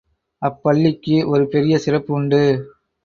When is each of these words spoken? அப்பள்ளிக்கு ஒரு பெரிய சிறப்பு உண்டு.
அப்பள்ளிக்கு 0.41 1.27
ஒரு 1.27 1.47
பெரிய 1.47 1.77
சிறப்பு 1.77 2.13
உண்டு. 2.13 2.41